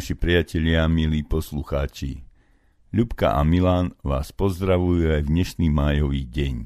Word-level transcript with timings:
naši 0.00 0.16
priatelia, 0.16 0.88
milí 0.88 1.20
poslucháči. 1.20 2.24
Ľubka 2.88 3.36
a 3.36 3.44
Milan 3.44 3.92
vás 4.00 4.32
pozdravujú 4.32 5.12
aj 5.12 5.28
v 5.28 5.32
dnešný 5.36 5.68
májový 5.68 6.24
deň. 6.24 6.56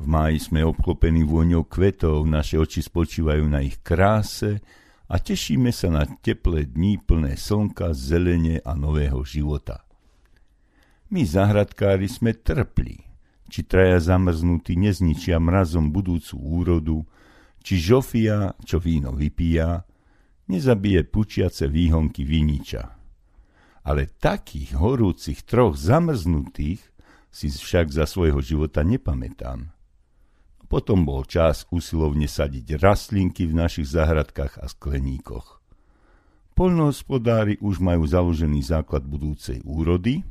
V 0.00 0.04
máji 0.08 0.40
sme 0.40 0.64
obklopení 0.64 1.28
vôňou 1.28 1.68
kvetov, 1.68 2.24
naše 2.24 2.56
oči 2.56 2.80
spočívajú 2.80 3.44
na 3.52 3.60
ich 3.60 3.76
kráse 3.84 4.64
a 5.12 5.20
tešíme 5.20 5.68
sa 5.76 5.92
na 5.92 6.08
teplé 6.24 6.64
dní 6.64 6.96
plné 6.96 7.36
slnka, 7.36 7.92
zelene 7.92 8.64
a 8.64 8.72
nového 8.72 9.20
života. 9.28 9.84
My 11.12 11.28
zahradkári 11.28 12.08
sme 12.08 12.32
trpli, 12.32 12.96
či 13.52 13.60
traja 13.60 14.00
zamrznutí 14.00 14.72
nezničia 14.72 15.36
mrazom 15.36 15.92
budúcu 15.92 16.40
úrodu, 16.40 17.04
či 17.60 17.76
žofia, 17.76 18.56
čo 18.64 18.80
víno 18.80 19.12
vypíja, 19.12 19.84
nezabije 20.48 21.04
pučiace 21.06 21.68
výhonky 21.68 22.24
viniča. 22.24 22.96
Ale 23.84 24.10
takých 24.20 24.76
horúcich 24.76 25.44
troch 25.48 25.76
zamrznutých 25.76 26.80
si 27.28 27.48
však 27.52 27.92
za 27.92 28.04
svojho 28.04 28.40
života 28.42 28.84
nepamätám. 28.84 29.70
Potom 30.68 31.08
bol 31.08 31.24
čas 31.24 31.64
usilovne 31.72 32.28
sadiť 32.28 32.76
rastlinky 32.76 33.48
v 33.48 33.56
našich 33.56 33.88
zahradkách 33.88 34.60
a 34.60 34.68
skleníkoch. 34.68 35.64
Polnohospodári 36.52 37.56
už 37.62 37.80
majú 37.80 38.04
založený 38.04 38.60
základ 38.66 39.06
budúcej 39.06 39.64
úrody 39.64 40.26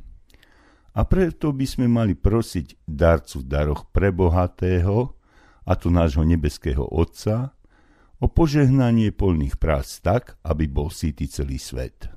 a 0.94 1.02
preto 1.02 1.50
by 1.50 1.66
sme 1.66 1.86
mali 1.90 2.14
prosiť 2.14 2.86
darcu 2.86 3.42
v 3.42 3.46
daroch 3.48 3.82
prebohatého, 3.90 5.14
a 5.68 5.72
to 5.76 5.88
nášho 5.92 6.22
nebeského 6.24 6.86
Otca, 6.86 7.57
o 8.18 8.26
požehnanie 8.26 9.14
polných 9.14 9.58
prác 9.58 10.02
tak, 10.02 10.38
aby 10.42 10.66
bol 10.66 10.90
síty 10.90 11.30
celý 11.30 11.58
svet. 11.58 12.10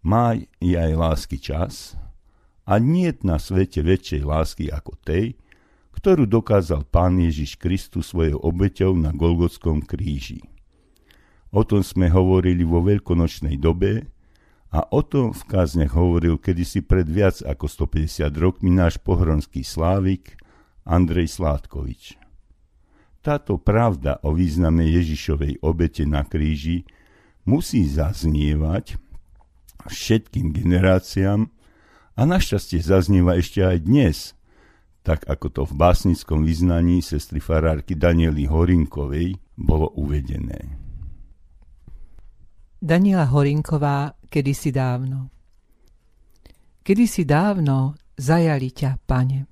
Máj 0.00 0.48
je 0.62 0.76
aj 0.78 0.92
lásky 0.96 1.36
čas 1.36 1.98
a 2.64 2.80
nie 2.80 3.12
na 3.20 3.36
svete 3.36 3.84
väčšej 3.84 4.22
lásky 4.24 4.64
ako 4.72 4.96
tej, 5.04 5.36
ktorú 5.98 6.30
dokázal 6.30 6.86
Pán 6.86 7.18
Ježiš 7.18 7.58
Kristus 7.58 8.14
svojou 8.14 8.38
obeťou 8.38 8.94
na 8.94 9.10
Golgotskom 9.10 9.82
kríži. 9.82 10.38
O 11.50 11.64
tom 11.64 11.80
sme 11.80 12.12
hovorili 12.12 12.62
vo 12.62 12.84
veľkonočnej 12.84 13.56
dobe 13.58 14.06
a 14.68 14.84
o 14.92 15.00
tom 15.00 15.32
v 15.32 15.42
kázniach 15.48 15.96
hovoril 15.96 16.36
kedysi 16.36 16.84
pred 16.84 17.08
viac 17.08 17.40
ako 17.40 17.88
150 17.88 18.28
rokmi 18.36 18.68
náš 18.68 19.00
pohronský 19.00 19.64
slávik 19.64 20.36
Andrej 20.84 21.40
Sládkovič. 21.40 22.17
Táto 23.18 23.58
pravda 23.58 24.22
o 24.22 24.30
význame 24.30 24.86
Ježišovej 24.94 25.58
obete 25.66 26.06
na 26.06 26.22
kríži 26.22 26.86
musí 27.42 27.82
zaznievať 27.82 28.94
všetkým 29.90 30.54
generáciám 30.54 31.50
a 32.14 32.20
našťastie 32.22 32.78
zaznieva 32.78 33.34
ešte 33.34 33.66
aj 33.66 33.78
dnes, 33.82 34.16
tak 35.02 35.26
ako 35.26 35.46
to 35.50 35.62
v 35.66 35.74
básnickom 35.74 36.46
vyznaní 36.46 37.02
sestry 37.02 37.42
farárky 37.42 37.98
Daniely 37.98 38.46
Horinkovej 38.46 39.34
bolo 39.58 39.90
uvedené. 39.98 40.78
Daniela 42.78 43.26
Horinková 43.26 44.14
kedysi 44.30 44.70
dávno. 44.70 45.34
Kedysi 46.86 47.26
dávno 47.26 47.98
zajali 48.14 48.70
ťa, 48.70 49.02
pane, 49.02 49.50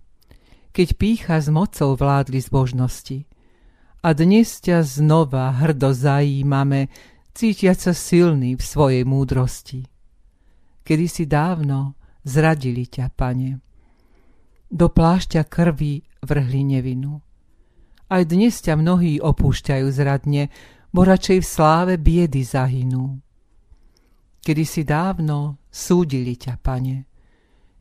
keď 0.70 0.88
pícha 0.94 1.42
s 1.42 1.50
mocou 1.50 1.98
vládli 1.98 2.38
zbožnosti– 2.38 3.26
a 4.06 4.14
dnes 4.14 4.62
ťa 4.62 4.86
znova 4.86 5.50
hrdo 5.58 5.90
zajímame, 5.90 6.94
cítiať 7.34 7.90
sa 7.90 7.92
silný 7.92 8.54
v 8.54 8.62
svojej 8.62 9.02
múdrosti. 9.02 9.82
Kedy 10.86 11.06
si 11.10 11.26
dávno 11.26 11.98
zradili 12.22 12.86
ťa, 12.86 13.10
pane. 13.10 13.58
Do 14.70 14.94
plášťa 14.94 15.42
krvi 15.50 16.06
vrhli 16.22 16.62
nevinu. 16.62 17.18
Aj 18.06 18.22
dnes 18.22 18.62
ťa 18.62 18.78
mnohí 18.78 19.18
opúšťajú 19.18 19.86
zradne, 19.90 20.54
bo 20.94 21.02
radšej 21.02 21.42
v 21.42 21.46
sláve 21.50 21.94
biedy 21.98 22.46
zahynú. 22.46 23.18
Kedy 24.38 24.62
si 24.62 24.86
dávno 24.86 25.66
súdili 25.66 26.38
ťa, 26.38 26.62
pane, 26.62 27.10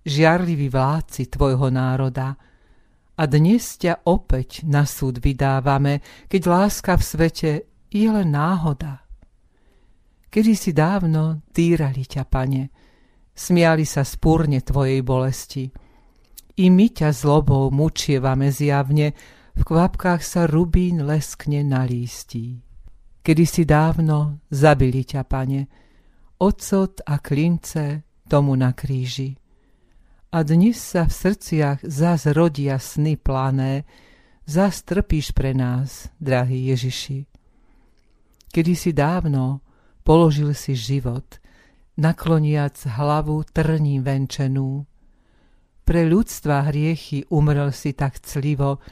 žiarliví 0.02 0.74
vládci 0.74 1.30
tvojho 1.30 1.70
národa, 1.70 2.34
a 3.16 3.24
dnes 3.32 3.80
ťa 3.80 4.04
opäť 4.12 4.68
na 4.68 4.84
súd 4.84 5.24
vydávame, 5.24 6.04
keď 6.28 6.42
láska 6.52 7.00
v 7.00 7.04
svete 7.04 7.52
je 7.88 8.08
len 8.12 8.36
náhoda. 8.36 9.08
Kedy 10.28 10.52
si 10.52 10.76
dávno 10.76 11.48
týrali 11.56 12.04
ťa, 12.04 12.28
pane, 12.28 12.68
smiali 13.32 13.88
sa 13.88 14.04
spúrne 14.04 14.60
tvojej 14.60 15.00
bolesti. 15.00 15.72
I 16.60 16.68
my 16.68 16.88
ťa 16.92 17.16
zlobou 17.16 17.72
mučievame 17.72 18.52
zjavne, 18.52 19.16
v 19.56 19.62
kvapkách 19.64 20.20
sa 20.20 20.44
rubín 20.44 21.08
leskne 21.08 21.64
na 21.64 21.88
lístí. 21.88 22.60
Kedy 23.24 23.46
si 23.48 23.64
dávno 23.64 24.44
zabili 24.52 25.08
ťa, 25.08 25.24
pane, 25.24 25.62
ocot 26.44 27.00
a 27.08 27.16
klince 27.24 28.04
tomu 28.28 28.60
na 28.60 28.76
kríži 28.76 29.45
a 30.36 30.44
dnes 30.44 30.76
sa 30.76 31.08
v 31.08 31.16
srdciach 31.16 31.80
zas 31.88 32.28
rodia 32.28 32.76
sny 32.76 33.16
plané, 33.16 33.88
zas 34.44 34.84
trpíš 34.84 35.32
pre 35.32 35.56
nás, 35.56 36.12
drahý 36.20 36.76
Ježiši. 36.76 37.24
Kedy 38.52 38.74
si 38.76 38.92
dávno 38.92 39.64
položil 40.04 40.52
si 40.52 40.76
život, 40.76 41.40
nakloniac 41.96 42.76
hlavu 42.84 43.48
trním 43.48 44.04
venčenú. 44.04 44.84
Pre 45.88 46.02
ľudstva 46.04 46.68
hriechy 46.68 47.24
umrel 47.32 47.72
si 47.72 47.96
tak 47.96 48.20
clivo, 48.20 48.84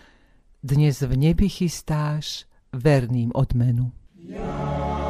dnes 0.63 1.03
v 1.03 1.11
nebi 1.19 1.51
chystáš 1.51 2.47
verným 2.71 3.35
odmenu. 3.35 3.91
Ja. 4.15 5.02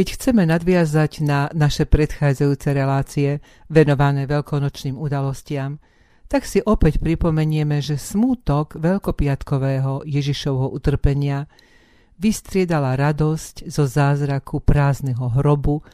Keď 0.00 0.16
chceme 0.16 0.48
nadviazať 0.48 1.20
na 1.20 1.52
naše 1.52 1.84
predchádzajúce 1.84 2.72
relácie 2.72 3.44
venované 3.68 4.24
veľkonočným 4.24 4.96
udalostiam, 4.96 5.76
tak 6.24 6.48
si 6.48 6.64
opäť 6.64 7.04
pripomenieme, 7.04 7.84
že 7.84 8.00
smútok 8.00 8.80
veľkopiatkového 8.80 10.08
Ježišovho 10.08 10.72
utrpenia 10.72 11.52
vystriedala 12.16 12.96
radosť 12.96 13.68
zo 13.68 13.84
zázraku 13.84 14.64
prázdneho 14.64 15.36
hrobu 15.36 15.84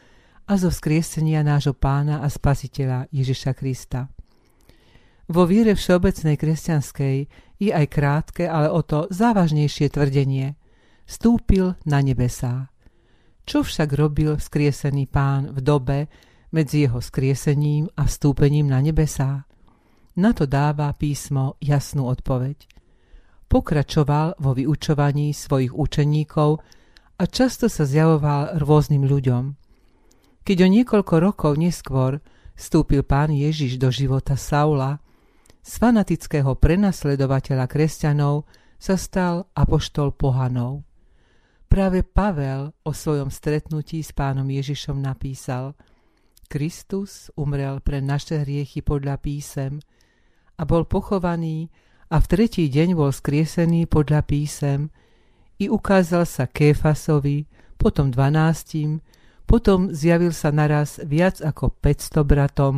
a 0.47 0.55
zo 0.55 0.71
vzkriesenia 0.71 1.43
nášho 1.43 1.75
pána 1.75 2.23
a 2.23 2.31
spasiteľa 2.31 3.11
Ježiša 3.11 3.59
Krista. 3.59 4.07
Vo 5.27 5.43
víre 5.43 5.75
všeobecnej 5.75 6.39
kresťanskej 6.39 7.15
je 7.59 7.71
aj 7.75 7.85
krátke, 7.91 8.47
ale 8.47 8.71
o 8.71 8.79
to 8.87 9.11
závažnejšie 9.11 9.91
tvrdenie. 9.91 10.55
Stúpil 11.03 11.75
na 11.83 11.99
nebesá. 11.99 12.71
Čo 13.47 13.63
však 13.63 13.95
robil 13.95 14.35
vzkriesený 14.35 15.07
pán 15.07 15.55
v 15.55 15.63
dobe 15.63 15.99
medzi 16.51 16.83
jeho 16.83 16.99
skriesením 16.99 17.87
a 17.95 18.03
vstúpením 18.03 18.67
na 18.67 18.83
nebesá? 18.83 19.47
Na 20.19 20.35
to 20.35 20.43
dáva 20.43 20.91
písmo 20.91 21.55
jasnú 21.63 22.11
odpoveď. 22.11 22.67
Pokračoval 23.47 24.43
vo 24.43 24.51
vyučovaní 24.51 25.31
svojich 25.31 25.71
učeníkov 25.71 26.59
a 27.15 27.23
často 27.23 27.71
sa 27.71 27.87
zjavoval 27.87 28.59
rôznym 28.59 29.07
ľuďom. 29.07 29.55
Keď 30.43 30.57
o 30.63 30.67
niekoľko 30.67 31.15
rokov 31.23 31.55
neskôr 31.55 32.19
vstúpil 32.51 33.07
pán 33.07 33.31
Ježiš 33.31 33.79
do 33.79 33.87
života 33.95 34.35
Saula, 34.35 34.99
z 35.63 35.71
fanatického 35.79 36.55
prenasledovateľa 36.55 37.67
kresťanov 37.67 38.43
sa 38.75 38.95
stal 38.95 39.47
apoštol 39.55 40.15
pohanov. 40.15 40.86
Práve 41.67 42.01
Pavel 42.01 42.71
o 42.83 42.91
svojom 42.95 43.27
stretnutí 43.27 43.99
s 43.99 44.15
pánom 44.15 44.47
Ježišom 44.47 45.03
napísal 45.03 45.75
Kristus 46.47 47.27
umrel 47.35 47.83
pre 47.83 47.99
naše 47.99 48.41
hriechy 48.41 48.79
podľa 48.79 49.19
písem, 49.19 49.83
a 50.57 50.65
bol 50.65 50.89
pochovaný 50.89 51.69
a 52.09 52.17
v 52.17 52.25
tretí 52.25 52.65
deň 52.71 52.97
bol 52.97 53.13
skriesený 53.13 53.85
podľa 53.85 54.25
písem 54.25 54.89
i 55.61 55.69
ukázal 55.69 56.25
sa 56.25 56.49
Kéfasovi, 56.49 57.45
potom 57.77 58.09
dvanáctim, 58.09 59.01
potom 59.45 59.93
zjavil 59.93 60.33
sa 60.33 60.49
naraz 60.49 60.97
viac 61.05 61.39
ako 61.43 61.71
500 61.77 62.25
bratom, 62.25 62.75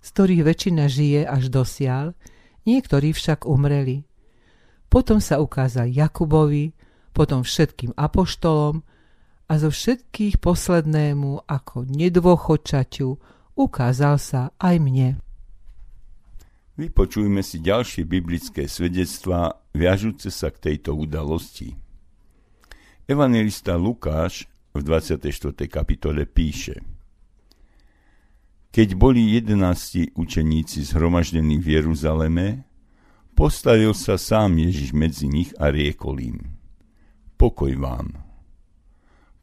z 0.00 0.08
ktorých 0.12 0.42
väčšina 0.48 0.84
žije 0.88 1.20
až 1.28 1.52
dosiaľ, 1.52 2.16
niektorí 2.64 3.12
však 3.12 3.44
umreli. 3.44 4.04
Potom 4.88 5.20
sa 5.20 5.40
ukázal 5.40 5.92
Jakubovi, 5.92 6.72
potom 7.14 7.46
všetkým 7.46 7.94
apoštolom 7.94 8.82
a 9.46 9.52
zo 9.54 9.70
všetkých 9.70 10.42
poslednému 10.42 11.46
ako 11.46 11.86
nedôchodčaťu 11.86 13.08
ukázal 13.54 14.18
sa 14.18 14.50
aj 14.58 14.76
mne. 14.82 15.08
Vypočujme 16.74 17.38
si 17.46 17.62
ďalšie 17.62 18.02
biblické 18.02 18.66
svedectvá 18.66 19.62
viažúce 19.70 20.26
sa 20.34 20.50
k 20.50 20.74
tejto 20.74 20.98
udalosti. 20.98 21.70
Evangelista 23.06 23.78
Lukáš 23.78 24.50
v 24.74 24.82
24. 24.82 25.54
kapitole 25.70 26.26
píše 26.26 26.82
Keď 28.74 28.88
boli 28.98 29.38
jedenácti 29.38 30.10
učeníci 30.18 30.82
zhromaždení 30.82 31.62
v 31.62 31.78
Jeruzaleme, 31.78 32.66
postavil 33.38 33.94
sa 33.94 34.18
sám 34.18 34.58
Ježiš 34.58 34.90
medzi 34.90 35.30
nich 35.30 35.54
a 35.62 35.70
riekol 35.70 36.18
im 36.18 36.63
Pokoj 37.44 37.76
vám. 37.76 38.16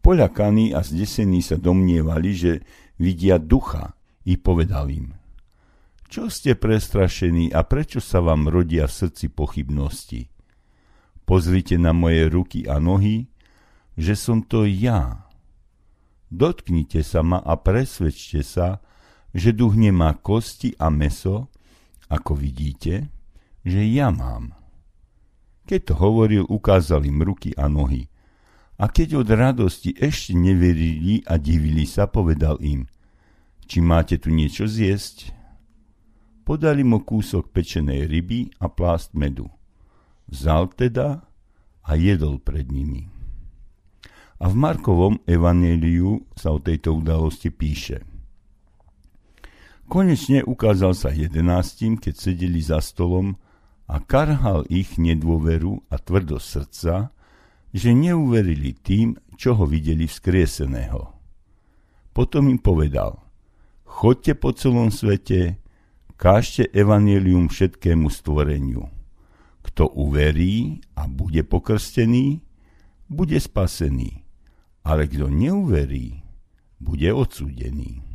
Poľakaní 0.02 0.74
a 0.74 0.82
zdesení 0.82 1.46
sa 1.46 1.62
domnievali, 1.62 2.34
že 2.34 2.66
vidia 2.98 3.38
ducha 3.38 3.94
i 4.26 4.42
povedal 4.42 4.90
im– 4.90 5.14
čo 6.12 6.28
ste 6.28 6.60
prestrašení 6.60 7.56
a 7.56 7.64
prečo 7.64 8.04
sa 8.04 8.20
vám 8.20 8.52
rodia 8.52 8.84
v 8.84 8.98
srdci 9.00 9.32
pochybnosti? 9.32 10.28
Pozrite 11.24 11.80
na 11.80 11.96
moje 11.96 12.28
ruky 12.28 12.68
a 12.68 12.84
nohy, 12.84 13.32
že 13.96 14.20
som 14.20 14.44
to 14.44 14.68
ja. 14.68 15.32
Dotknite 16.28 17.00
sa 17.00 17.24
ma 17.24 17.40
a 17.40 17.56
presvedčte 17.56 18.44
sa, 18.44 18.84
že 19.32 19.56
duch 19.56 19.80
nemá 19.80 20.20
kosti 20.20 20.76
a 20.84 20.92
meso, 20.92 21.48
ako 22.12 22.36
vidíte, 22.36 23.08
že 23.64 23.80
ja 23.88 24.12
mám. 24.12 24.61
Keď 25.66 25.80
to 25.88 25.94
hovoril, 25.98 26.44
ukázal 26.50 27.06
im 27.06 27.22
ruky 27.22 27.54
a 27.58 27.70
nohy. 27.70 28.10
A 28.82 28.90
keď 28.90 29.22
od 29.22 29.30
radosti 29.30 29.94
ešte 29.94 30.34
neverili 30.34 31.22
a 31.30 31.38
divili 31.38 31.86
sa, 31.86 32.10
povedal 32.10 32.58
im, 32.66 32.90
či 33.70 33.78
máte 33.78 34.18
tu 34.18 34.34
niečo 34.34 34.66
zjesť? 34.66 35.38
Podali 36.42 36.82
mu 36.82 37.06
kúsok 37.06 37.54
pečenej 37.54 38.10
ryby 38.10 38.50
a 38.58 38.68
plást 38.68 39.14
medu. 39.14 39.48
Vzal 40.26 40.74
teda 40.74 41.22
a 41.86 41.92
jedol 41.94 42.42
pred 42.42 42.74
nimi. 42.74 43.06
A 44.42 44.50
v 44.50 44.56
Markovom 44.58 45.22
evaníliu 45.30 46.26
sa 46.34 46.50
o 46.50 46.58
tejto 46.58 46.98
udalosti 46.98 47.54
píše. 47.54 48.02
Konečne 49.86 50.42
ukázal 50.42 50.98
sa 50.98 51.14
jedenáctim, 51.14 52.02
keď 52.02 52.14
sedeli 52.18 52.64
za 52.64 52.82
stolom 52.82 53.38
a 53.92 54.00
karhal 54.00 54.64
ich 54.72 54.96
nedôveru 54.96 55.84
a 55.92 56.00
tvrdosť 56.00 56.48
srdca, 56.48 57.12
že 57.76 57.92
neuverili 57.92 58.72
tým, 58.72 59.20
čo 59.36 59.60
ho 59.60 59.68
videli 59.68 60.08
vzkrieseného. 60.08 61.12
Potom 62.16 62.48
im 62.48 62.60
povedal, 62.60 63.20
chodte 63.84 64.32
po 64.36 64.56
celom 64.56 64.92
svete 64.92 65.62
kážte 66.22 66.70
evanelium 66.70 67.50
všetkému 67.50 68.06
stvoreniu. 68.14 68.86
Kto 69.66 69.90
uverí 69.90 70.78
a 70.94 71.10
bude 71.10 71.42
pokrstený, 71.42 72.46
bude 73.10 73.42
spasený, 73.42 74.22
ale 74.86 75.10
kto 75.10 75.34
neuverí, 75.34 76.22
bude 76.78 77.10
odsúdený. 77.10 78.11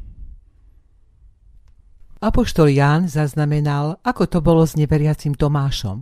Apoštol 2.17 2.73
Ján 2.73 3.13
zaznamenal, 3.13 4.01
ako 4.01 4.25
to 4.25 4.39
bolo 4.41 4.65
s 4.65 4.73
neveriacim 4.73 5.37
Tomášom. 5.37 6.01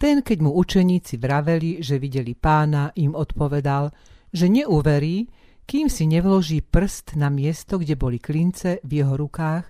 Ten, 0.00 0.24
keď 0.24 0.38
mu 0.40 0.56
učeníci 0.56 1.20
vraveli, 1.20 1.84
že 1.84 2.00
videli 2.00 2.32
pána, 2.32 2.96
im 2.96 3.12
odpovedal, 3.12 3.92
že 4.32 4.48
neuverí, 4.48 5.28
kým 5.68 5.92
si 5.92 6.08
nevloží 6.08 6.64
prst 6.64 7.20
na 7.20 7.28
miesto, 7.28 7.76
kde 7.76 7.92
boli 8.00 8.16
klince 8.16 8.80
v 8.80 9.04
jeho 9.04 9.20
rukách 9.20 9.68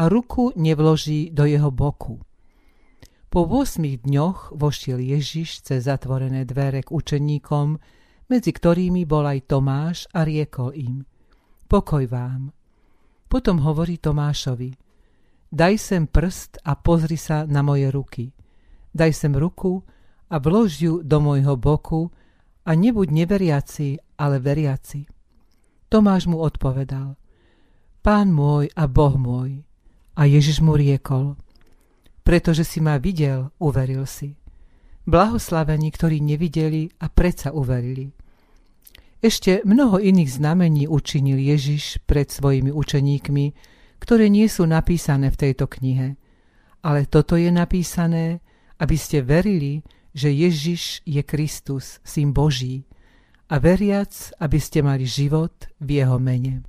a 0.00 0.02
ruku 0.08 0.56
nevloží 0.56 1.28
do 1.28 1.44
jeho 1.44 1.68
boku. 1.68 2.16
Po 3.28 3.44
8 3.44 3.84
dňoch 4.00 4.56
vošiel 4.56 4.96
Ježiš 4.96 5.60
cez 5.60 5.84
zatvorené 5.84 6.48
dvere 6.48 6.80
k 6.80 6.88
učeníkom, 6.88 7.76
medzi 8.32 8.48
ktorými 8.48 9.04
bol 9.04 9.28
aj 9.28 9.44
Tomáš 9.44 10.08
a 10.16 10.24
riekol 10.24 10.72
im 10.72 11.04
Pokoj 11.68 12.06
vám. 12.08 12.48
Potom 13.28 13.60
hovorí 13.60 14.00
Tomášovi 14.00 14.85
Daj 15.52 15.74
sem 15.78 16.04
prst 16.06 16.62
a 16.66 16.74
pozri 16.74 17.16
sa 17.16 17.46
na 17.46 17.62
moje 17.62 17.90
ruky. 17.90 18.34
Daj 18.90 19.12
sem 19.14 19.32
ruku 19.36 19.84
a 20.26 20.36
vlož 20.42 20.70
ju 20.82 20.92
do 21.06 21.22
môjho 21.22 21.54
boku 21.54 22.10
a 22.66 22.74
nebuď 22.74 23.08
neveriaci, 23.14 24.18
ale 24.18 24.42
veriaci. 24.42 25.06
Tomáš 25.86 26.26
mu 26.26 26.42
odpovedal 26.42 27.14
Pán 28.06 28.30
môj 28.30 28.70
a 28.78 28.86
Boh 28.86 29.18
môj. 29.18 29.66
A 30.14 30.30
Ježiš 30.30 30.62
mu 30.62 30.78
riekol, 30.78 31.34
pretože 32.22 32.62
si 32.62 32.78
ma 32.78 33.02
videl, 33.02 33.50
uveril 33.58 34.06
si. 34.06 34.38
Blahoslavení, 35.10 35.90
ktorí 35.90 36.22
nevideli 36.22 36.86
a 37.02 37.10
predsa 37.10 37.50
uverili. 37.50 38.14
Ešte 39.18 39.66
mnoho 39.66 39.98
iných 39.98 40.38
znamení 40.38 40.86
učinil 40.86 41.34
Ježiš 41.34 41.98
pred 42.06 42.30
svojimi 42.30 42.70
učeníkmi, 42.70 43.46
ktoré 43.98 44.28
nie 44.28 44.46
sú 44.46 44.68
napísané 44.68 45.32
v 45.32 45.40
tejto 45.40 45.66
knihe. 45.70 46.20
Ale 46.84 47.08
toto 47.08 47.34
je 47.34 47.50
napísané, 47.50 48.44
aby 48.78 48.96
ste 48.96 49.24
verili, 49.24 49.82
že 50.16 50.32
Ježiš 50.32 51.04
je 51.04 51.20
Kristus, 51.24 51.98
Syn 52.04 52.32
Boží, 52.32 52.84
a 53.46 53.62
veriac, 53.62 54.10
aby 54.42 54.58
ste 54.58 54.82
mali 54.82 55.06
život 55.06 55.70
v 55.78 56.02
Jeho 56.02 56.18
mene. 56.18 56.66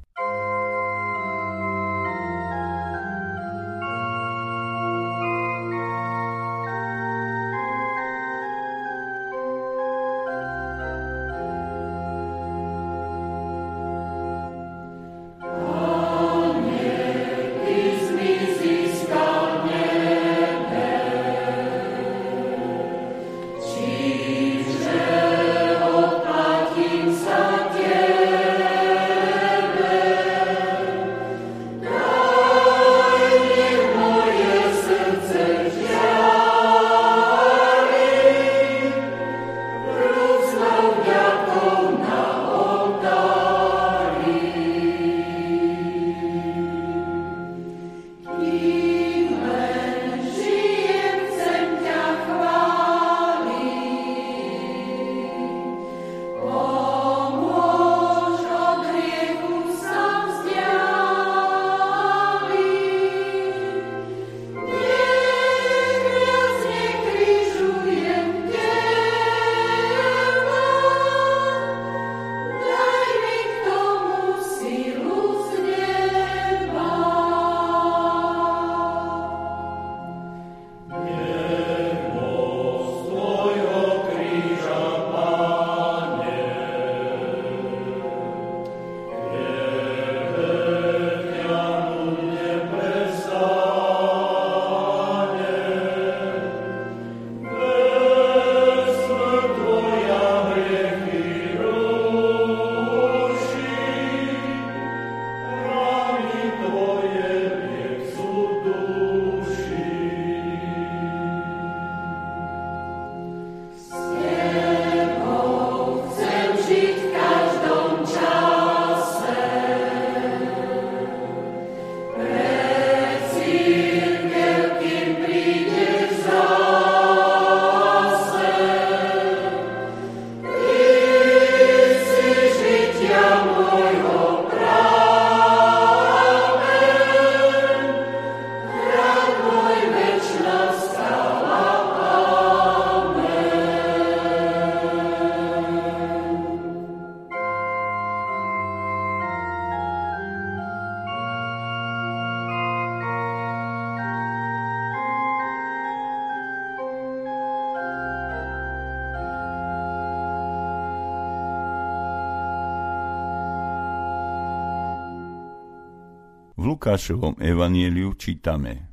Lukášovom 166.88 167.36
evanieliu 167.44 168.16
čítame 168.16 168.88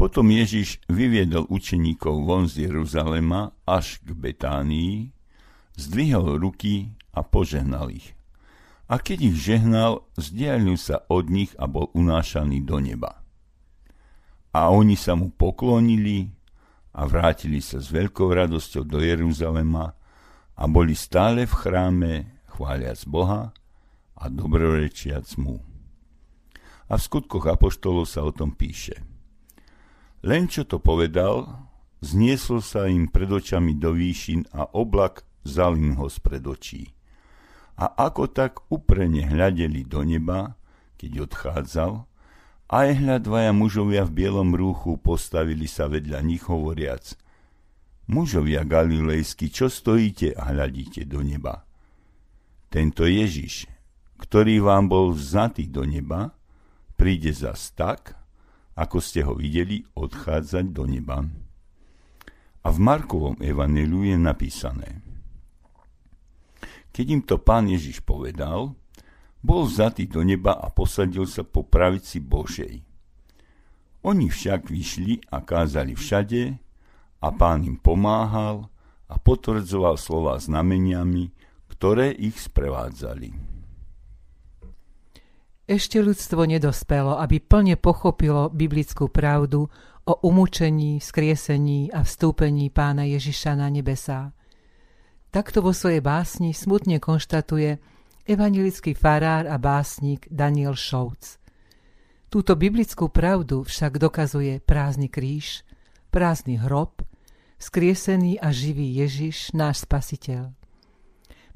Potom 0.00 0.32
Ježiš 0.32 0.80
vyviedol 0.88 1.44
učeníkov 1.44 2.24
von 2.24 2.48
z 2.48 2.64
Jeruzalema 2.64 3.52
až 3.68 4.00
k 4.00 4.16
Betánii, 4.16 5.12
zdvihol 5.76 6.40
ruky 6.40 6.96
a 7.12 7.20
požehnal 7.20 7.92
ich. 7.92 8.16
A 8.88 8.96
keď 8.96 9.28
ich 9.28 9.36
žehnal, 9.44 10.08
vzdialil 10.16 10.80
sa 10.80 11.04
od 11.12 11.28
nich 11.28 11.52
a 11.60 11.68
bol 11.68 11.92
unášaný 11.92 12.64
do 12.64 12.80
neba. 12.80 13.20
A 14.56 14.72
oni 14.72 14.96
sa 14.96 15.12
mu 15.12 15.28
poklonili 15.28 16.32
a 16.96 17.04
vrátili 17.04 17.60
sa 17.60 17.76
s 17.76 17.92
veľkou 17.92 18.32
radosťou 18.32 18.88
do 18.88 19.04
Jeruzalema 19.04 19.92
a 20.56 20.64
boli 20.64 20.96
stále 20.96 21.44
v 21.44 21.60
chráme, 21.60 22.40
chváliac 22.56 23.04
Boha 23.04 23.52
a 24.16 24.24
dobrorečiac 24.32 25.28
mu 25.36 25.71
a 26.92 27.00
v 27.00 27.00
skutkoch 27.00 27.48
apoštolov 27.48 28.04
sa 28.04 28.20
o 28.20 28.36
tom 28.36 28.52
píše. 28.52 29.00
Len 30.20 30.44
čo 30.44 30.68
to 30.68 30.76
povedal, 30.76 31.48
zniesol 32.04 32.60
sa 32.60 32.84
im 32.84 33.08
pred 33.08 33.32
očami 33.32 33.72
do 33.80 33.96
výšin 33.96 34.52
a 34.52 34.68
oblak 34.76 35.24
vzal 35.48 35.80
im 35.80 35.96
ho 35.96 36.12
spred 36.12 36.44
očí. 36.44 36.92
A 37.80 37.88
ako 37.88 38.28
tak 38.28 38.68
uprene 38.68 39.24
hľadeli 39.24 39.88
do 39.88 40.04
neba, 40.04 40.60
keď 41.00 41.26
odchádzal, 41.26 41.92
aj 42.72 42.88
hľad 43.00 43.22
dvaja 43.24 43.52
mužovia 43.56 44.04
v 44.04 44.12
bielom 44.12 44.52
rúchu 44.52 45.00
postavili 45.00 45.64
sa 45.64 45.88
vedľa 45.88 46.20
nich 46.20 46.44
hovoriac 46.44 47.16
Mužovia 48.12 48.66
galilejskí, 48.66 49.48
čo 49.48 49.70
stojíte 49.70 50.34
a 50.34 50.50
hľadíte 50.50 51.06
do 51.06 51.22
neba? 51.22 51.64
Tento 52.66 53.06
Ježiš, 53.06 53.70
ktorý 54.18 54.58
vám 54.58 54.90
bol 54.90 55.14
vzatý 55.14 55.70
do 55.70 55.86
neba, 55.86 56.34
príde 57.02 57.34
zas 57.34 57.74
tak, 57.74 58.14
ako 58.78 59.02
ste 59.02 59.26
ho 59.26 59.34
videli 59.34 59.82
odchádzať 59.98 60.70
do 60.70 60.86
neba. 60.86 61.26
A 62.62 62.68
v 62.70 62.78
Markovom 62.78 63.42
evaneliu 63.42 64.06
je 64.06 64.14
napísané. 64.14 65.02
Keď 66.94 67.06
im 67.10 67.22
to 67.26 67.42
pán 67.42 67.66
Ježiš 67.66 68.06
povedal, 68.06 68.78
bol 69.42 69.66
vzatý 69.66 70.06
do 70.06 70.22
neba 70.22 70.54
a 70.54 70.70
posadil 70.70 71.26
sa 71.26 71.42
po 71.42 71.66
pravici 71.66 72.22
Božej. 72.22 72.86
Oni 74.06 74.30
však 74.30 74.70
vyšli 74.70 75.26
a 75.34 75.42
kázali 75.42 75.98
všade 75.98 76.54
a 77.18 77.28
pán 77.34 77.66
im 77.66 77.82
pomáhal 77.82 78.70
a 79.10 79.18
potvrdzoval 79.18 79.98
slova 79.98 80.38
znameniami, 80.38 81.34
ktoré 81.66 82.14
ich 82.14 82.38
sprevádzali. 82.38 83.51
Ešte 85.62 86.02
ľudstvo 86.02 86.42
nedospelo, 86.42 87.22
aby 87.22 87.38
plne 87.38 87.78
pochopilo 87.78 88.50
biblickú 88.50 89.06
pravdu 89.06 89.70
o 90.02 90.12
umúčení, 90.26 90.98
skriesení 90.98 91.86
a 91.94 92.02
vstúpení 92.02 92.66
pána 92.74 93.06
Ježiša 93.06 93.54
na 93.54 93.70
nebesá. 93.70 94.34
Takto 95.30 95.62
vo 95.62 95.70
svojej 95.70 96.02
básni 96.02 96.50
smutne 96.50 96.98
konštatuje 96.98 97.78
evangelický 98.26 98.98
farár 98.98 99.46
a 99.46 99.56
básnik 99.56 100.26
Daniel 100.28 100.74
Šouc. 100.74 101.38
Túto 102.26 102.58
biblickú 102.58 103.06
pravdu 103.06 103.62
však 103.62 104.02
dokazuje 104.02 104.58
prázdny 104.58 105.06
kríž, 105.06 105.62
prázdny 106.10 106.58
hrob, 106.58 107.06
skriesený 107.62 108.42
a 108.42 108.50
živý 108.50 108.98
Ježiš, 108.98 109.54
náš 109.54 109.86
spasiteľ. 109.86 110.61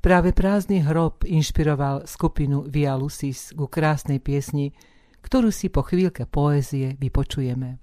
Práve 0.07 0.31
prázdny 0.31 0.87
hrob 0.87 1.27
inšpiroval 1.27 2.07
skupinu 2.07 2.63
Via 2.71 2.95
Lucis 2.95 3.51
ku 3.51 3.67
krásnej 3.67 4.23
piesni, 4.23 4.71
ktorú 5.19 5.51
si 5.51 5.67
po 5.67 5.83
chvíľke 5.83 6.31
poézie 6.31 6.95
vypočujeme. 6.95 7.83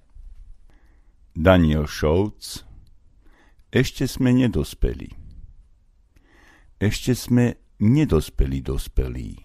Daniel 1.36 1.84
Šouc 1.84 2.64
Ešte 3.68 4.08
sme 4.08 4.32
nedospeli. 4.32 5.12
Ešte 6.80 7.12
sme 7.12 7.60
nedospeli 7.84 8.58
dospelí. 8.64 9.36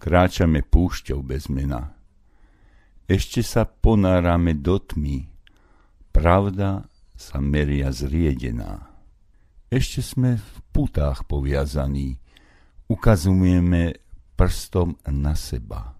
Kráčame 0.00 0.64
púšťou 0.64 1.20
bez 1.20 1.52
mena. 1.52 1.92
Ešte 3.04 3.44
sa 3.44 3.68
ponárame 3.68 4.56
do 4.56 4.80
tmy. 4.80 5.28
Pravda 6.16 6.88
sa 7.12 7.44
meria 7.44 7.92
zriedená. 7.92 8.88
Ešte 9.68 10.00
sme 10.00 10.40
v 10.40 10.54
putách 10.72 11.28
poviazaní, 11.28 12.16
ukazujeme 12.88 14.00
prstom 14.32 14.96
na 15.12 15.36
seba. 15.36 15.92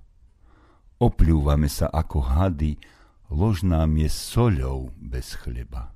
Opľúvame 0.97 1.69
sa 1.69 1.93
ako 1.93 2.19
hady, 2.25 2.81
lož 3.29 3.69
nám 3.69 4.01
je 4.01 4.09
soľou 4.09 4.89
bez 4.97 5.37
chleba. 5.37 5.93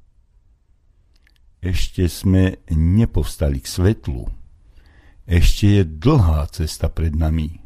Ešte 1.65 2.13
sme 2.13 2.61
nepovstali 2.69 3.65
k 3.65 3.67
svetlu, 3.67 4.29
ešte 5.25 5.81
je 5.81 5.83
dlhá 5.87 6.45
cesta 6.53 6.93
pred 6.93 7.17
nami. 7.17 7.57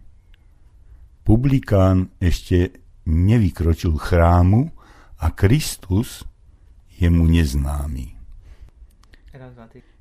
Publikán 1.27 2.15
ešte 2.23 2.79
nevykročil 3.11 3.99
chrámu 3.99 4.71
a 5.19 5.35
Kristus 5.35 6.23
je 6.95 7.11
mu 7.11 7.27
neznámy. 7.27 8.15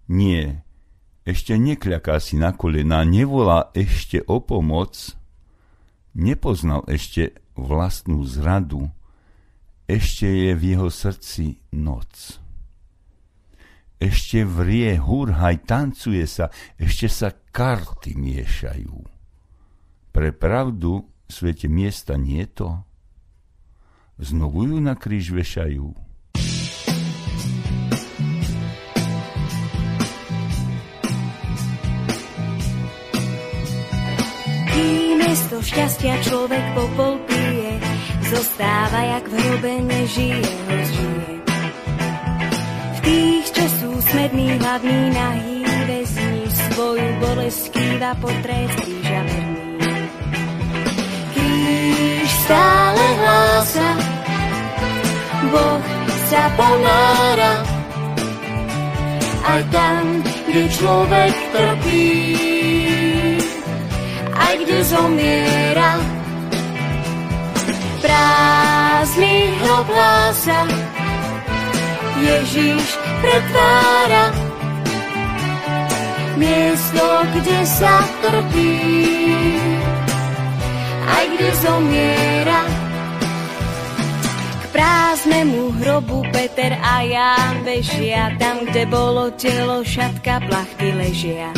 Nie, 0.06 0.62
ešte 1.26 1.58
nekľaká 1.58 2.22
si 2.22 2.38
na 2.38 2.54
kolena, 2.54 3.02
nevolá 3.02 3.74
ešte 3.74 4.22
o 4.30 4.38
pomoc, 4.38 5.18
nepoznal 6.14 6.86
ešte 6.86 7.42
vlastnú 7.58 8.22
zradu, 8.22 8.94
ešte 9.90 10.30
je 10.30 10.52
v 10.54 10.64
jeho 10.78 10.90
srdci 10.94 11.58
noc. 11.74 12.38
Ešte 13.98 14.46
vrie, 14.46 15.02
hurhaj, 15.02 15.66
tancuje 15.66 16.30
sa, 16.30 16.54
ešte 16.78 17.10
sa 17.10 17.34
karty 17.34 18.14
miešajú. 18.14 18.98
Pre 20.14 20.30
pravdu 20.36 21.10
svete 21.26 21.66
miesta 21.66 22.14
nie 22.14 22.46
to. 22.46 22.86
Znovu 24.22 24.70
ju 24.70 24.78
na 24.78 24.94
kríž 24.94 25.34
vešajú 25.34 26.05
Miesto 35.36 35.60
šťastia 35.60 36.15
človek 36.24 36.63
popol 36.80 37.20
pije, 37.27 37.75
zostáva 38.32 39.04
jak 39.04 39.25
v 39.27 39.34
hrobe 39.36 39.74
nežije, 39.84 40.48
rozžije. 40.63 41.36
V 42.72 43.00
tých, 43.04 43.46
čo 43.51 43.65
sú 43.68 43.89
smední, 44.00 44.56
hlavní, 44.56 45.12
nahý, 45.12 45.60
väzni, 45.92 46.39
svoju 46.48 47.10
bolesť 47.20 47.60
skýva 47.68 48.15
portrét 48.24 48.72
kríža 48.80 49.22
verný. 49.27 49.75
Kríž 51.36 52.30
stále 52.48 53.04
hlása, 53.20 53.89
Boh 55.51 55.84
sa 56.32 56.44
ponára, 56.56 57.54
aj 59.51 59.62
tam, 59.68 60.04
kde 60.48 60.63
človek 60.80 61.34
trpí 61.51 62.55
aj 64.36 64.54
kde 64.62 64.80
zomiera. 64.84 65.92
Prázdny 68.03 69.36
hrob 69.64 69.88
hlása, 69.90 70.60
Ježíš 72.22 72.86
pretvára 73.20 74.29
miesto, 76.36 77.05
kde 77.33 77.60
sa 77.66 78.03
trpí, 78.22 78.75
aj 81.07 81.25
kde 81.36 81.50
zomiera. 81.64 82.62
K 84.62 84.64
prázdnemu 84.75 85.72
hrobu 85.81 86.27
Peter 86.36 86.75
a 86.75 87.01
Ján 87.07 87.64
bežia, 87.64 88.36
tam, 88.36 88.68
kde 88.68 88.83
bolo 88.92 89.31
telo, 89.33 89.81
šatka, 89.81 90.44
plachty 90.46 90.92
ležia. 90.92 91.50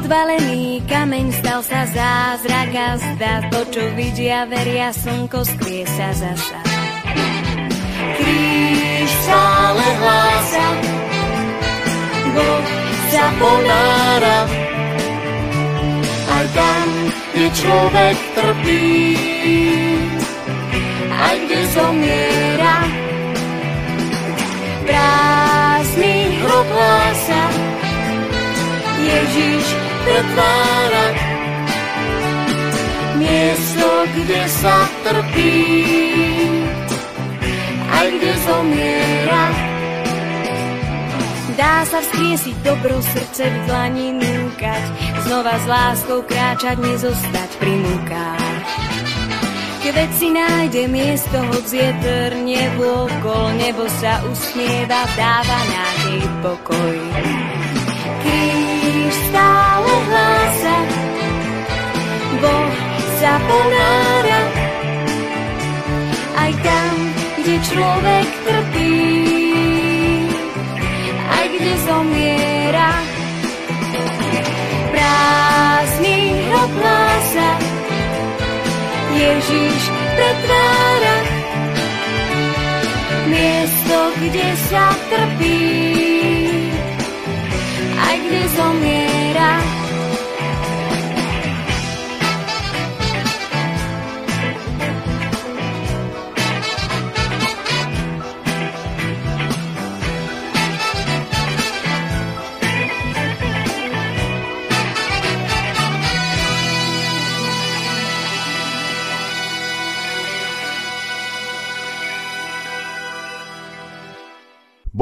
Odvalený 0.00 0.80
kameň 0.88 1.28
stal 1.28 1.60
sa 1.60 1.84
zázrak 1.84 2.72
a 2.72 2.96
zdá 2.96 3.44
to, 3.52 3.68
čo 3.68 3.84
vidia, 3.92 4.48
veria, 4.48 4.96
slnko 4.96 5.44
skrie 5.44 5.84
sa 5.84 6.08
zasa. 6.16 6.56
Kríž 8.16 9.10
stále 9.28 9.84
hlása, 10.00 10.66
Boh 12.32 12.64
sa 13.12 13.26
ponára, 13.36 14.40
aj 16.32 16.46
tam, 16.56 16.88
kde 17.36 17.46
človek 17.60 18.16
trpí, 18.40 18.88
aj 21.12 21.36
kde 21.44 21.60
zomiera. 21.76 22.76
Prázdny 24.88 26.40
hrob 26.40 26.68
hlása, 26.72 27.42
Ježiš 28.96 29.89
pretvára 30.04 31.06
miesto, 33.20 33.88
kde 34.16 34.42
sa 34.48 34.76
trpí, 35.04 35.56
aj 37.90 38.06
kde 38.16 38.32
zomiera. 38.48 39.44
Dá 41.60 41.84
sa 41.84 42.00
vzkriesiť 42.00 42.56
dobro 42.64 42.96
srdce 43.04 43.44
v 43.44 43.56
dlani 43.68 44.16
núkať, 44.16 44.84
znova 45.28 45.54
s 45.60 45.66
láskou 45.68 46.24
kráčať, 46.24 46.80
nezostať 46.80 47.50
pri 47.60 47.74
múkách. 47.84 48.68
Keď 49.90 50.10
si 50.16 50.28
nájde 50.30 50.82
miesto, 50.86 51.34
hoď 51.34 51.64
vietor 51.66 52.30
nevôkol, 52.46 53.44
nebo 53.58 53.84
sa 53.98 54.22
usmieva, 54.22 55.02
dáva 55.18 55.58
nádej 55.66 56.22
pokoj. 56.40 56.96
Kríž 58.22 58.59
Boh 62.40 62.72
sa 63.20 63.36
ponára, 63.36 64.40
aj 66.40 66.52
tam, 66.64 66.94
kde 67.36 67.54
človek 67.68 68.28
trpí, 68.48 68.96
aj 71.28 71.44
kde 71.52 71.72
zomiera. 71.84 72.90
Prázdny 74.88 76.16
hrob 76.48 76.72
hlása, 76.80 77.50
Ježíš 79.20 79.82
pretvára 80.16 81.16
miesto, 83.28 83.96
kde 84.16 84.48
sa 84.72 84.86
trpí, 85.12 85.60
aj 88.00 88.16
kde 88.16 88.42
zomiera. 88.56 88.89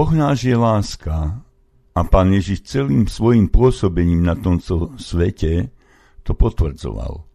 Boh 0.09 0.17
náš 0.17 0.49
je 0.49 0.57
láska 0.57 1.45
a 1.93 2.01
Pán 2.01 2.33
Ježiš 2.33 2.65
celým 2.65 3.05
svojim 3.05 3.45
pôsobením 3.45 4.25
na 4.25 4.33
tomto 4.41 4.97
svete 4.97 5.69
to 6.25 6.33
potvrdzoval. 6.33 7.29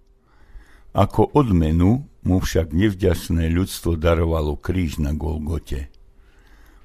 Ako 0.98 1.38
odmenu 1.38 2.10
mu 2.26 2.42
však 2.42 2.74
nevďačné 2.74 3.46
ľudstvo 3.54 3.94
darovalo 3.94 4.58
kríž 4.58 4.98
na 4.98 5.14
Golgote. 5.14 5.94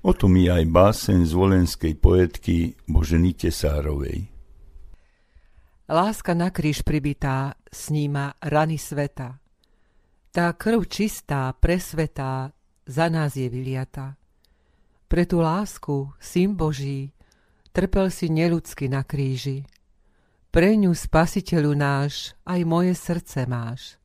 O 0.05 0.13
tom 0.13 0.37
je 0.37 0.53
aj 0.53 0.69
básen 0.69 1.25
z 1.25 1.33
volenskej 1.33 1.97
poetky 1.97 2.77
Boženy 2.85 3.33
Tesárovej. 3.33 4.29
Láska 5.89 6.37
na 6.37 6.53
kríž 6.53 6.85
pribitá 6.85 7.57
sníma 7.73 8.37
rany 8.45 8.77
sveta. 8.77 9.41
Tá 10.37 10.53
krv 10.53 10.85
čistá, 10.85 11.49
presvetá, 11.57 12.53
za 12.85 13.09
nás 13.09 13.41
je 13.41 13.49
vyliata. 13.49 14.18
Pre 15.09 15.25
tú 15.25 15.41
lásku, 15.41 16.13
syn 16.21 16.53
Boží, 16.53 17.17
trpel 17.73 18.13
si 18.13 18.29
neludsky 18.29 18.93
na 18.93 19.01
kríži. 19.01 19.65
Pre 20.53 20.69
ňu, 20.77 20.93
spasiteľu 20.93 21.73
náš, 21.73 22.37
aj 22.45 22.61
moje 22.69 22.93
srdce 22.93 23.49
máš. 23.49 23.97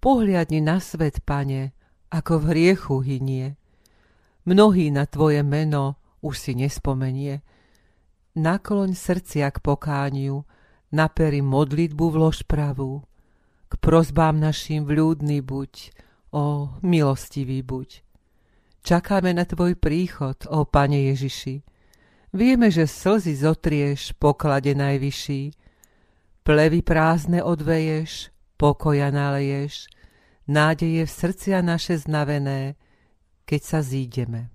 Pohliadni 0.00 0.64
na 0.64 0.80
svet, 0.80 1.20
pane, 1.20 1.76
ako 2.08 2.40
v 2.40 2.44
hriechu 2.48 2.96
hynie. 3.04 3.60
Mnohý 4.48 4.88
na 4.88 5.04
tvoje 5.04 5.44
meno 5.44 6.00
už 6.24 6.38
si 6.38 6.52
nespomenie. 6.56 7.44
Nakloň 8.40 8.96
srdcia 8.96 9.52
k 9.52 9.58
pokániu, 9.60 10.48
naperi 10.96 11.44
modlitbu 11.44 12.04
vlož 12.08 12.48
pravú. 12.48 13.04
K 13.68 13.72
prozbám 13.76 14.40
našim 14.40 14.88
vľúdny 14.88 15.44
buď, 15.44 15.92
o 16.32 16.72
milostivý 16.80 17.60
buď. 17.60 18.05
Čakáme 18.86 19.34
na 19.34 19.42
Tvoj 19.42 19.74
príchod, 19.82 20.38
ó 20.46 20.62
Pane 20.62 21.10
Ježiši. 21.10 21.58
Vieme, 22.30 22.70
že 22.70 22.86
slzy 22.86 23.34
zotrieš, 23.34 24.14
poklade 24.14 24.78
najvyšší. 24.78 25.50
Plevy 26.46 26.86
prázdne 26.86 27.42
odveješ, 27.42 28.30
pokoja 28.54 29.10
naleješ, 29.10 29.90
nádeje 30.46 31.02
v 31.02 31.10
srdcia 31.10 31.66
naše 31.66 31.98
znavené, 31.98 32.78
keď 33.42 33.60
sa 33.66 33.82
zídeme. 33.82 34.54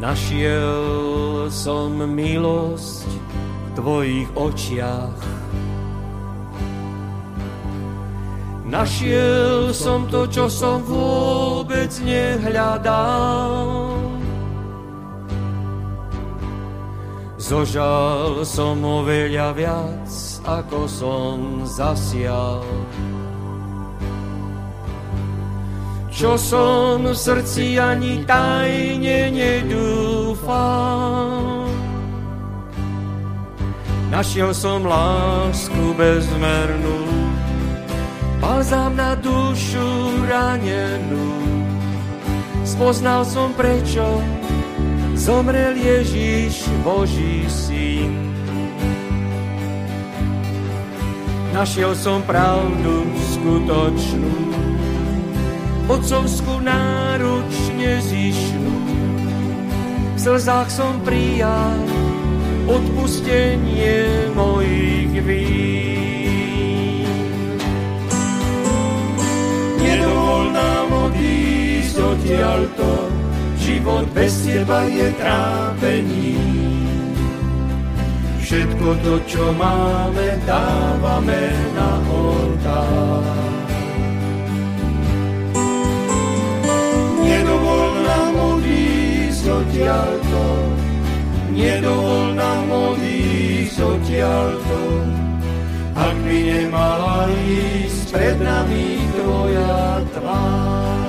Našiel 0.00 1.52
som 1.52 1.92
milosť 1.92 3.04
v 3.04 3.68
tvojich 3.76 4.28
očiach. 4.32 5.20
Našiel 8.64 9.76
som 9.76 10.08
to, 10.08 10.24
čo 10.24 10.48
som 10.48 10.80
vôbec 10.88 11.92
nehľadal. 12.00 13.52
Zožal 17.36 18.40
som 18.48 18.80
oveľa 18.80 19.52
viac, 19.52 20.08
ako 20.48 20.88
som 20.88 21.36
zasial. 21.68 22.64
Čo 26.20 26.36
som 26.36 27.00
v 27.00 27.16
srdci 27.16 27.80
ani 27.80 28.20
tajne 28.28 29.32
nedúfal. 29.32 30.52
Našiel 34.12 34.52
som 34.52 34.84
lásku 34.84 35.96
bezmernú, 35.96 37.08
balzám 38.36 39.00
na 39.00 39.16
dušu 39.16 40.20
ranenú. 40.28 41.40
Spoznal 42.68 43.24
som 43.24 43.56
prečo 43.56 44.04
zomrel 45.16 45.72
Ježíš, 45.72 46.68
Boží 46.84 47.48
syn. 47.48 48.12
Našiel 51.56 51.96
som 51.96 52.20
pravdu 52.28 53.08
skutočnú, 53.40 54.68
otcovskú 55.88 56.60
náruč 56.60 57.52
nezišnú. 57.78 58.76
V 60.16 60.18
slzách 60.18 60.68
som 60.68 61.00
prijal 61.00 61.80
odpustenie 62.68 64.28
mojich 64.36 65.14
vín. 65.24 65.58
Nedovol 69.80 70.52
nám 70.52 70.88
odísť 71.08 71.96
odtiaľto, 71.98 72.88
život 73.58 74.04
bez 74.12 74.32
teba 74.44 74.84
je 74.86 75.08
trápení. 75.16 76.36
Všetko 78.50 78.88
to, 79.06 79.14
čo 79.30 79.54
máme, 79.54 80.42
dávame 80.42 81.54
na 81.78 82.02
oltár. 82.10 83.59
Odtiaľto, 89.60 90.42
nedovol 91.52 92.32
nám 92.32 92.64
odísť 92.68 93.76
odtiaľto. 93.76 94.78
Ak 95.92 96.16
by 96.24 96.38
nemala 96.48 97.28
ísť 97.44 98.08
pred 98.08 98.36
nami 98.40 99.04
tvoja 99.20 100.00
tvár. 100.16 100.99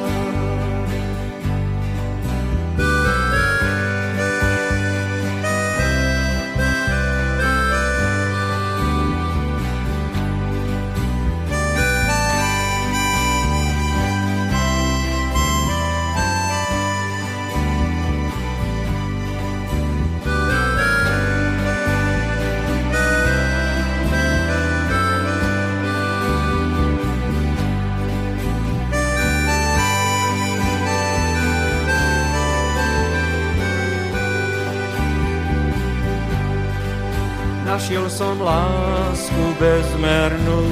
Našiel 37.91 38.07
som 38.07 38.39
lásku 38.39 39.43
bezmernú, 39.59 40.63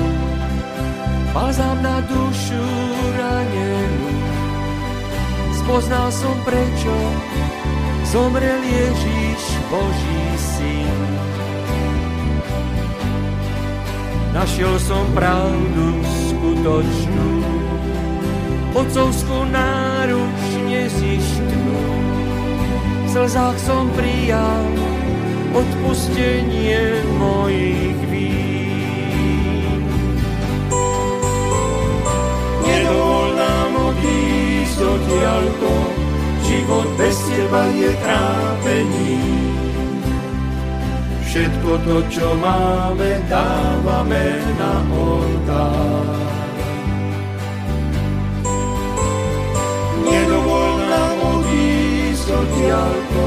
balzám 1.35 1.75
na 1.83 1.99
dušu 2.07 2.63
ranenú. 3.11 4.07
Spoznal 5.51 6.07
som 6.15 6.31
prečo 6.47 6.95
zomrel 8.07 8.63
Ježíš 8.63 9.43
Boží 9.67 10.23
syn. 10.39 10.99
Našiel 14.31 14.79
som 14.79 15.03
pravdu 15.11 15.99
skutočnú, 16.07 17.31
otcovskú 18.79 19.43
náruč 19.51 20.39
nezištnú. 20.71 21.83
V 23.03 23.07
slzách 23.11 23.59
som 23.59 23.91
prijal 23.91 24.88
odpustenie 25.53 27.05
mojich 27.17 27.99
vín. 28.09 29.81
Nedovol 32.61 33.27
nám 33.33 33.71
odísť 33.93 34.77
odtiaľto, 34.77 35.69
život 36.45 36.87
bez 36.97 37.15
teba 37.29 37.63
je 37.73 37.91
trápení. 38.03 39.17
Všetko 41.29 41.71
to, 41.85 41.97
čo 42.09 42.27
máme, 42.41 43.21
dávame 43.29 44.41
na 44.57 44.73
oltár. 44.89 46.09
Nedovol 50.09 50.73
nám 50.89 51.17
odísť 51.37 52.27
odtiaľto, 52.33 53.23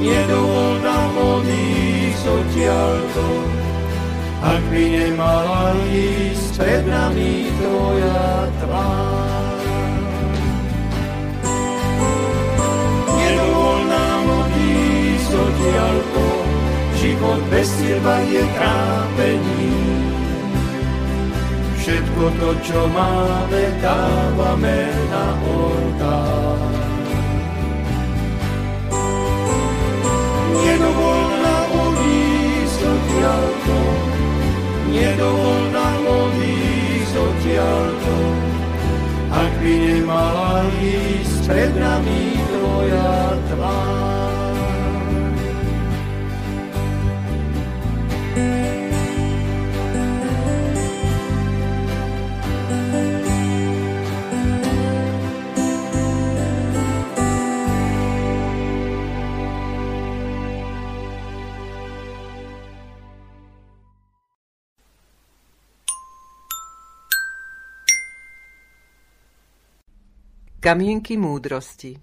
nedovol 0.00 0.80
nám 0.80 1.12
odísť 1.16 2.24
odtiaľto, 2.24 3.24
ak 4.42 4.62
by 4.72 4.82
nemala 4.88 5.76
ísť 5.92 6.52
pred 6.56 6.84
nami 6.88 7.50
tvoja 7.60 8.48
tvár. 8.62 9.58
Nedovol 13.12 13.80
nám 13.90 14.22
odísť 14.46 15.30
odtiaľto, 15.36 16.24
život 16.96 17.40
bez 17.52 17.68
teba 17.80 18.16
je 18.30 18.42
trápení. 18.56 19.74
Všetko 21.82 22.24
to, 22.38 22.50
čo 22.62 22.80
máme, 22.94 23.62
dávame 23.82 24.86
na 25.10 25.26
oltár. 25.50 26.81
By 40.12 40.20
nemala 40.20 40.68
ísť 40.76 41.48
pred 41.48 41.72
nami 41.80 42.31
Kamienky 70.62 71.18
múdrosti 71.18 71.98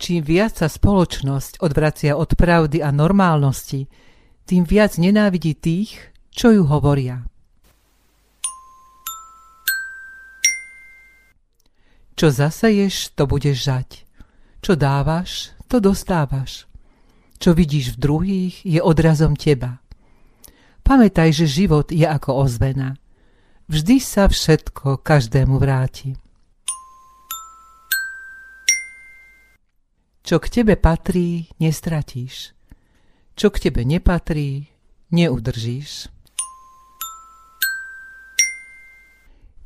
Čím 0.00 0.24
viac 0.24 0.56
sa 0.56 0.64
spoločnosť 0.64 1.60
odvracia 1.60 2.16
od 2.16 2.40
pravdy 2.40 2.80
a 2.80 2.88
normálnosti, 2.88 3.84
tým 4.48 4.64
viac 4.64 4.96
nenávidí 4.96 5.52
tých, 5.60 5.92
čo 6.32 6.56
ju 6.56 6.64
hovoria. 6.64 7.28
Čo 12.16 12.32
zaseješ, 12.32 13.12
to 13.12 13.28
budeš 13.28 13.60
žať. 13.60 13.90
Čo 14.64 14.72
dávaš, 14.72 15.52
to 15.68 15.84
dostávaš. 15.84 16.64
Čo 17.36 17.52
vidíš 17.52 17.92
v 17.92 18.08
druhých, 18.08 18.54
je 18.64 18.80
odrazom 18.80 19.36
teba. 19.36 19.84
Pamätaj, 20.80 21.36
že 21.36 21.44
život 21.44 21.92
je 21.92 22.08
ako 22.08 22.48
ozvena– 22.48 22.96
Vždy 23.70 24.02
sa 24.02 24.26
všetko 24.26 24.98
každému 24.98 25.54
vráti. 25.62 26.18
Čo 30.26 30.42
k 30.42 30.46
tebe 30.50 30.74
patrí, 30.74 31.46
nestratíš. 31.62 32.50
Čo 33.38 33.54
k 33.54 33.70
tebe 33.70 33.86
nepatrí, 33.86 34.66
neudržíš. 35.14 36.10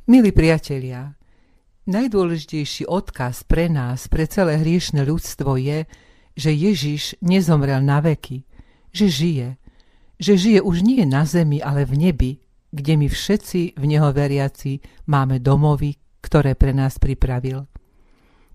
Milí 0.05 0.29
priatelia, 0.29 1.17
najdôležitejší 1.89 2.85
odkaz 2.85 3.41
pre 3.41 3.73
nás, 3.73 4.05
pre 4.05 4.29
celé 4.29 4.61
hriešne 4.61 5.01
ľudstvo 5.01 5.57
je, 5.57 5.89
že 6.37 6.53
Ježiš 6.53 7.17
nezomrel 7.25 7.81
na 7.81 8.05
veky, 8.05 8.45
že 8.93 9.09
žije, 9.09 9.57
že 10.21 10.37
žije 10.37 10.59
už 10.61 10.85
nie 10.85 11.01
na 11.09 11.25
zemi, 11.25 11.57
ale 11.57 11.89
v 11.89 11.97
nebi, 11.97 12.44
kde 12.75 12.99
my 12.99 13.07
všetci 13.07 13.79
v 13.79 13.83
Neho 13.87 14.11
veriaci 14.11 14.83
máme 15.07 15.39
domovy, 15.39 15.95
ktoré 16.19 16.59
pre 16.59 16.75
nás 16.75 16.99
pripravil. 16.99 17.63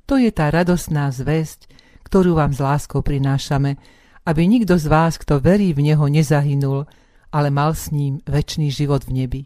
To 0.05 0.21
je 0.21 0.29
tá 0.29 0.53
radosná 0.53 1.09
zväzť, 1.09 1.71
ktorú 2.05 2.37
vám 2.37 2.53
s 2.53 2.61
láskou 2.61 3.01
prinášame, 3.01 3.81
aby 4.29 4.45
nikto 4.45 4.77
z 4.77 4.87
vás, 4.91 5.17
kto 5.17 5.41
verí 5.41 5.73
v 5.73 5.89
Neho, 5.89 6.05
nezahynul, 6.05 6.85
ale 7.33 7.49
mal 7.49 7.73
s 7.73 7.89
ním 7.95 8.21
väčší 8.27 8.69
život 8.69 9.07
v 9.07 9.25
nebi. 9.25 9.43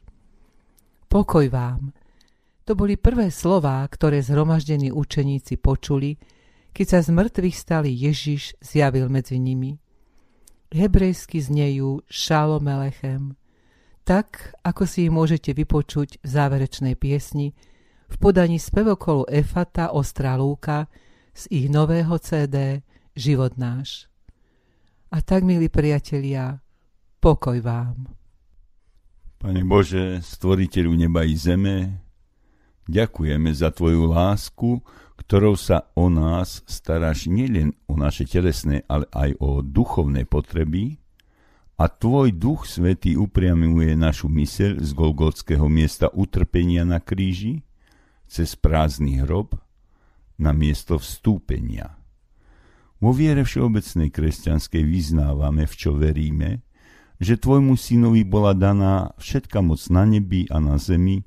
Pokoj 1.06 1.46
vám. 1.52 1.92
To 2.64 2.72
boli 2.72 2.96
prvé 2.96 3.28
slová, 3.28 3.84
ktoré 3.84 4.24
zhromaždení 4.24 4.88
učeníci 4.88 5.60
počuli, 5.60 6.16
keď 6.72 6.86
sa 6.88 6.98
z 7.04 7.12
mŕtvych 7.12 7.56
stali 7.60 7.92
Ježiš 7.92 8.56
zjavil 8.58 9.12
medzi 9.12 9.36
nimi. 9.36 9.78
Hebrejsky 10.72 11.38
znejú 11.38 12.02
Šalom 12.08 12.66
Elechem, 12.66 13.36
tak 14.04 14.52
ako 14.60 14.84
si 14.84 15.08
ich 15.08 15.12
môžete 15.12 15.56
vypočuť 15.56 16.20
v 16.20 16.28
záverečnej 16.28 16.94
piesni 16.94 17.56
v 18.04 18.16
podaní 18.20 18.60
spevokolu 18.60 19.24
Efata 19.32 19.90
Ostrá 19.96 20.36
Lúka 20.36 20.92
z 21.32 21.48
ich 21.50 21.66
nového 21.72 22.14
CD 22.20 22.84
Život 23.16 23.56
náš. 23.56 24.06
A 25.08 25.24
tak, 25.24 25.46
milí 25.46 25.72
priatelia, 25.72 26.60
pokoj 27.22 27.58
vám. 27.64 28.12
Pane 29.40 29.62
Bože, 29.64 30.20
stvoriteľu 30.20 30.92
neba 30.98 31.24
i 31.24 31.38
zeme, 31.38 32.02
ďakujeme 32.90 33.52
za 33.54 33.72
Tvoju 33.72 34.10
lásku, 34.10 34.82
ktorou 35.14 35.54
sa 35.54 35.88
o 35.94 36.10
nás 36.10 36.66
staráš 36.66 37.30
nielen 37.30 37.72
o 37.86 37.94
naše 37.94 38.26
telesné, 38.26 38.82
ale 38.90 39.06
aj 39.14 39.30
o 39.38 39.62
duchovné 39.62 40.26
potreby, 40.26 40.98
a 41.74 41.90
tvoj 41.90 42.30
duch 42.30 42.70
svetý 42.70 43.18
upriamuje 43.18 43.98
našu 43.98 44.30
myseľ 44.30 44.78
z 44.78 44.90
Golgotského 44.94 45.66
miesta 45.66 46.06
utrpenia 46.14 46.86
na 46.86 47.02
kríži 47.02 47.66
cez 48.30 48.54
prázdny 48.54 49.22
hrob 49.26 49.58
na 50.38 50.54
miesto 50.54 50.98
vstúpenia. 50.98 51.98
Vo 53.02 53.10
viere 53.10 53.42
všeobecnej 53.42 54.08
kresťanskej 54.14 54.82
vyznávame, 54.86 55.66
v 55.66 55.74
čo 55.74 55.92
veríme, 55.98 56.62
že 57.18 57.38
tvojmu 57.38 57.74
synovi 57.74 58.22
bola 58.22 58.54
daná 58.54 59.14
všetka 59.18 59.58
moc 59.60 59.82
na 59.90 60.06
nebi 60.06 60.46
a 60.50 60.62
na 60.62 60.78
zemi 60.78 61.26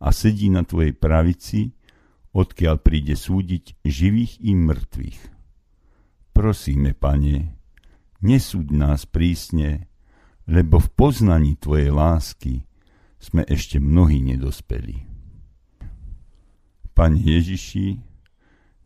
a 0.00 0.10
sedí 0.10 0.48
na 0.48 0.64
tvojej 0.64 0.96
pravici, 0.96 1.72
odkiaľ 2.32 2.80
príde 2.80 3.12
súdiť 3.12 3.84
živých 3.84 4.40
i 4.40 4.56
mŕtvych. 4.56 5.20
Prosíme, 6.32 6.96
pane, 6.96 7.60
nesúď 8.22 8.72
nás 8.72 9.04
prísne, 9.04 9.90
lebo 10.46 10.78
v 10.78 10.88
poznaní 10.94 11.58
Tvojej 11.58 11.90
lásky 11.90 12.54
sme 13.22 13.46
ešte 13.46 13.78
mnohí 13.78 14.18
nedospeli. 14.22 15.06
Pane 16.92 17.18
Ježiši, 17.18 17.98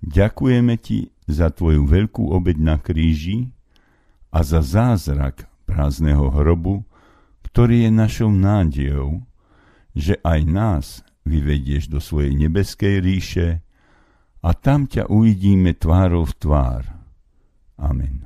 ďakujeme 0.05 0.75
Ti 0.77 1.12
za 1.29 1.53
Tvoju 1.53 1.85
veľkú 1.85 2.33
obeď 2.33 2.57
na 2.61 2.77
kríži 2.81 3.53
a 4.33 4.44
za 4.44 4.61
zázrak 4.61 5.49
prázdneho 5.64 6.29
hrobu, 6.31 6.85
ktorý 7.44 7.88
je 7.88 7.90
našou 7.90 8.31
nádejou, 8.31 9.25
že 9.96 10.20
aj 10.20 10.40
nás 10.44 10.87
vyvedieš 11.25 11.88
do 11.88 11.99
svojej 11.99 12.37
nebeskej 12.37 13.01
ríše 13.01 13.49
a 14.44 14.53
tam 14.55 14.87
ťa 14.87 15.09
uvidíme 15.09 15.75
tvárou 15.75 16.29
v 16.29 16.35
tvár 16.37 16.96
Amen. 17.77 18.25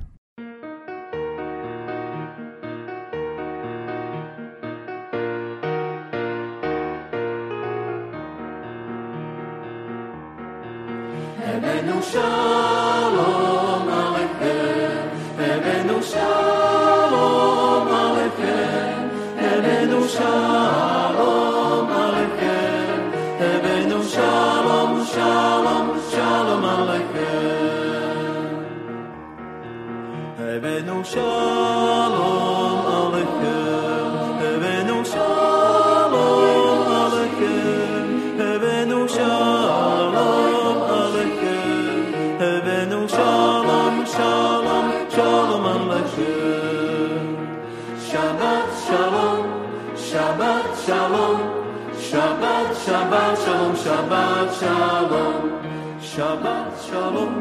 Shabbat 56.11 56.71
shalom, 56.87 57.35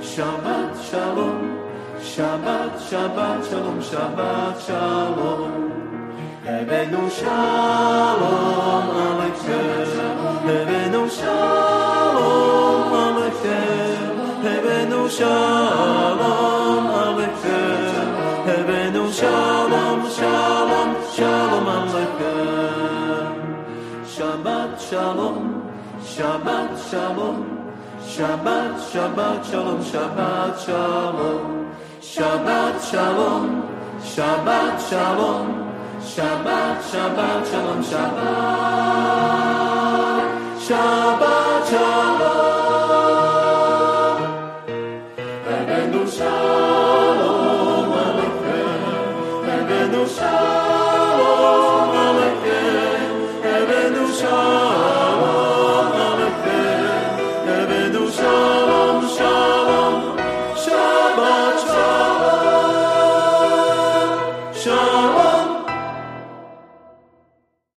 Shabbat 0.00 0.72
shalom, 0.90 1.35
Shabbat 2.16 2.80
Shabbat 2.88 3.44
shalom, 3.44 3.78
Shabbat 3.78 4.56
shalom. 4.64 5.52
Hebenu 6.48 7.10
shalom 7.12 8.86
aleichem, 9.04 9.84
Hebenu 10.48 11.02
shalom 11.12 12.88
aleichem, 13.04 14.16
Hebenu 14.46 15.02
shalom 15.12 16.86
aleichem, 17.04 18.08
Hebenu 18.48 19.04
shalom, 19.12 20.00
shalom, 20.16 20.90
shalom 21.16 21.68
aleichem. 21.76 23.36
Shabbat 24.14 24.80
shalom, 24.88 25.38
Shabbat 26.00 26.72
shalom, 26.88 27.38
Shabbat 28.00 28.72
Shabbat 28.88 29.44
shalom, 29.50 29.80
Shabbat 29.84 30.58
shalom, 30.64 31.55
Shabbat 32.14 32.80
shalom, 32.88 33.44
Shabbat 34.00 34.78
shalom, 34.88 35.46
Shabbat 36.00 36.78
Shabbat 36.90 37.40
shalom, 37.50 37.80
Shabbat, 37.90 38.26
Shabbat 40.66 41.66
shalom. 41.70 42.45